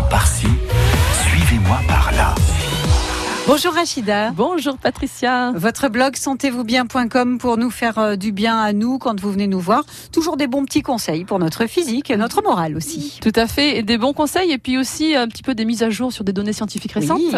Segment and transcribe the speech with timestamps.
[0.00, 0.46] Suivez-moi par-ci,
[1.28, 2.34] suivez-moi par-là.
[3.46, 4.30] Bonjour Rachida.
[4.30, 5.50] Bonjour Patricia.
[5.56, 9.58] Votre blog sentez-vous-bien.com pour nous faire euh, du bien à nous quand vous venez nous
[9.58, 9.82] voir.
[10.12, 13.18] Toujours des bons petits conseils pour notre physique et notre morale aussi.
[13.20, 15.82] Tout à fait, et des bons conseils et puis aussi un petit peu des mises
[15.82, 17.18] à jour sur des données scientifiques récentes.
[17.18, 17.34] Oui.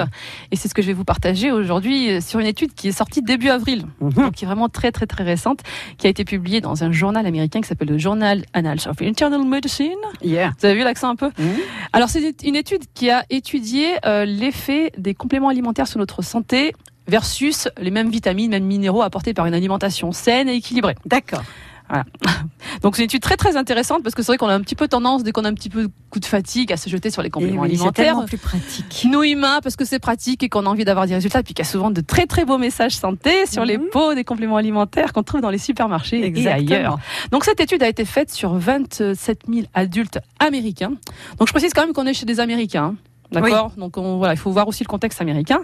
[0.51, 2.93] Et c'est ce que je vais vous partager aujourd'hui euh, sur une étude qui est
[2.93, 5.61] sortie début avril, donc qui est vraiment très très très récente,
[5.97, 9.45] qui a été publiée dans un journal américain qui s'appelle le Journal Annals of Internal
[9.45, 9.97] Medicine.
[10.23, 10.53] Yeah.
[10.59, 11.31] Vous avez vu l'accent un peu?
[11.39, 11.57] Mhm.
[11.93, 16.73] Alors c'est une étude qui a étudié euh, l'effet des compléments alimentaires sur notre santé
[17.07, 20.95] versus les mêmes vitamines, mêmes minéraux apportés par une alimentation saine et équilibrée.
[21.05, 21.43] D'accord.
[22.83, 24.75] Donc c'est une étude très très intéressante parce que c'est vrai qu'on a un petit
[24.75, 27.11] peu tendance, dès qu'on a un petit peu de coup de fatigue, à se jeter
[27.11, 28.05] sur les Et compléments oui, c'est alimentaires.
[28.07, 29.07] tellement plus pratique.
[29.11, 31.65] Nous humains, parce que c'est pratique et qu'on a envie d'avoir des résultats, puis qu'il
[31.65, 33.89] y a souvent de très très beaux messages santé sur les Mhm.
[33.93, 36.99] pots des compléments alimentaires qu'on trouve dans les supermarchés et ailleurs.
[37.31, 40.93] Donc cette étude a été faite sur 27 000 adultes américains.
[41.39, 42.95] Donc je précise quand même qu'on est chez des Américains.
[42.95, 42.97] hein.
[43.33, 43.73] D'accord?
[43.79, 45.61] Donc on, voilà, il faut voir aussi le contexte américain,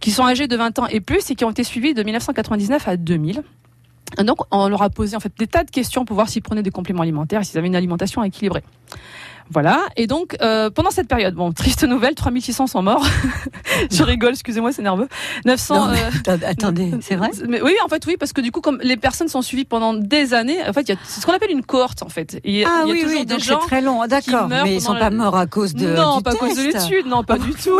[0.00, 2.88] qui sont âgés de 20 ans et plus et qui ont été suivis de 1999
[2.88, 3.42] à 2000.
[4.18, 6.62] Donc on leur a posé en fait des tas de questions pour voir s'ils prenaient
[6.62, 8.62] des compléments alimentaires et s'ils avaient une alimentation équilibrée.
[9.50, 9.80] Voilà.
[9.96, 13.06] Et donc, euh, pendant cette période, bon, triste nouvelle, 3600 sont morts.
[13.90, 15.08] Je rigole, excusez-moi, c'est nerveux.
[15.44, 15.74] 900.
[15.86, 18.60] Non, mais euh, attendez, c'est vrai mais oui, en fait, oui, parce que du coup,
[18.60, 21.26] comme les personnes sont suivies pendant des années, en fait, il y a c'est ce
[21.26, 22.40] qu'on appelle une cohorte, en fait.
[22.44, 23.58] Et Ah y a oui, toujours oui, des donc c'est gens.
[23.58, 24.04] très long.
[24.06, 26.56] D'accord, mais ils sont pendant pas morts à cause de non, du pas à cause
[26.56, 27.78] de l'étude, non, pas du tout.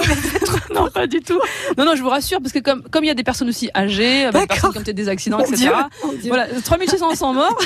[0.75, 1.41] non, pas du tout.
[1.77, 3.71] Non, non, je vous rassure, parce que comme comme il y a des personnes aussi
[3.75, 5.73] âgées, des personnes qui ont peut-être des accidents, etc.
[6.21, 6.29] Dieu.
[6.29, 7.59] Voilà, 3600 sont morts.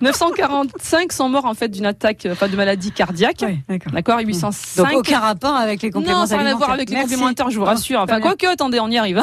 [0.00, 3.03] 945 sont morts en fait d'une attaque, enfin de maladie cardiaque.
[3.46, 3.92] Oui, d'accord.
[3.92, 4.84] D'accord, et 805.
[4.84, 6.74] Donc aucun rapport avec les compléments non, ça n'a rien à voir alimentaires.
[6.74, 7.10] avec les Merci.
[7.14, 8.00] complémentaires, je vous rassure.
[8.00, 9.20] Enfin, quoique, attendez, on y arrive.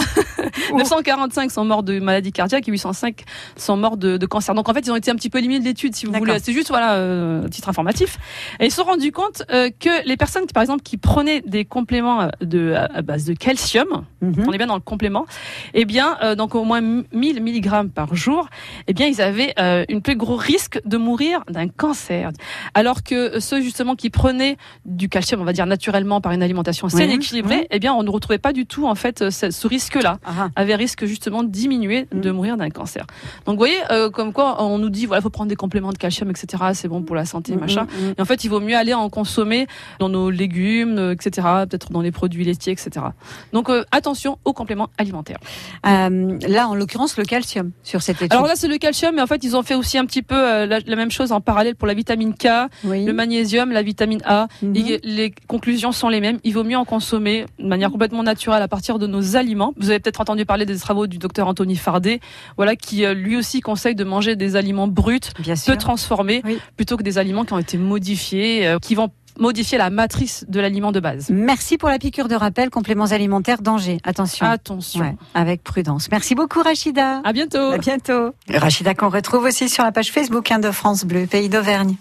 [0.73, 3.23] 945 sont morts de maladie cardiaque et 805
[3.55, 4.53] sont morts de, de cancer.
[4.55, 6.37] Donc en fait, ils ont été un petit peu éliminés de l'étude, si vous voulez.
[6.41, 8.17] C'est juste, voilà, euh, titre informatif.
[8.59, 11.41] Et ils se sont rendus compte euh, que les personnes, qui, par exemple, qui prenaient
[11.41, 14.45] des compléments euh, de, à base de calcium, Mhm.
[14.47, 15.25] on est bien dans le complément,
[15.73, 18.47] eh bien, euh, donc au moins 1000 mg par jour,
[18.87, 22.31] eh bien, ils avaient euh, une plus gros risque de mourir d'un cancer.
[22.73, 26.89] Alors que ceux justement qui prenaient du calcium, on va dire naturellement par une alimentation
[26.89, 27.67] saine et équilibrée, oui.
[27.71, 30.75] eh bien, on ne retrouvait pas du tout en fait ce, ce risque-là Ah, avait
[30.75, 31.81] risque justement de diminuer
[32.11, 32.21] Mm.
[32.21, 33.05] de mourir d'un cancer.
[33.45, 35.97] Donc vous voyez, euh, comme quoi on nous dit voilà, faut prendre des compléments de
[35.97, 36.63] calcium, etc.
[36.73, 37.83] C'est bon pour la santé, mm, machin.
[37.83, 38.13] mm, mm.
[38.17, 39.67] Et en fait, il vaut mieux aller en consommer
[39.99, 41.47] dans nos légumes, euh, etc.
[41.69, 43.05] Peut-être dans les produits laitiers, etc.
[43.53, 45.39] Donc euh, attention aux compléments alimentaires.
[45.85, 48.33] Euh, là, en l'occurrence, le calcium sur cette étude.
[48.33, 50.35] Alors là, c'est le calcium, mais en fait, ils ont fait aussi un petit peu
[50.35, 52.47] euh, la, la même chose en parallèle pour la vitamine K,
[52.85, 53.05] oui.
[53.05, 54.47] le magnésium, la vitamine A.
[54.61, 54.75] Mhm.
[54.75, 56.39] Et les conclusions sont les mêmes.
[56.43, 59.73] Il vaut mieux en consommer de manière complètement naturelle à partir de nos aliments.
[59.77, 62.19] Vous avez peut-être entendu parler des travaux du docteur Anthony Fardet,
[62.57, 65.73] voilà, qui euh, lui aussi conseille de manger des aliments bruts, Bien sûr.
[65.73, 66.57] peu transformés, Oui.
[66.77, 70.59] plutôt que des aliments qui ont été modifiés, euh, qui vont modifier la matrice de
[70.59, 71.29] l'aliment de base.
[71.29, 72.69] Merci pour la piqûre de rappel.
[72.69, 73.97] Compléments alimentaires, danger.
[74.03, 74.45] Attention.
[74.45, 75.01] Attention.
[75.01, 76.09] Ouais, avec prudence.
[76.11, 77.21] Merci beaucoup, Rachida.
[77.23, 77.71] À bientôt.
[77.71, 78.33] À bientôt.
[78.49, 81.95] Rachida qu'on retrouve aussi sur la page Facebook hein, de France Bleu, Pays d'Auvergne.